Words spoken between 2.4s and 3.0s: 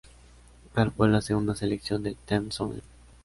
Sonnen.